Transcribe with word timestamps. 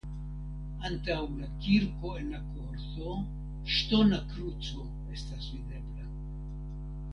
Antaŭ 0.87 1.17
la 1.41 1.49
kirko 1.65 2.13
en 2.21 2.31
la 2.37 2.39
korto 2.55 3.13
ŝtona 3.75 4.21
kruco 4.33 4.89
estas 5.19 5.55
videbla. 5.55 6.11